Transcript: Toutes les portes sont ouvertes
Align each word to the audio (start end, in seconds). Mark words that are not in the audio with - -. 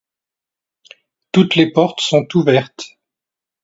Toutes 1.31 1.53
les 1.55 1.69
portes 1.71 2.01
sont 2.01 2.25
ouvertes 2.35 2.97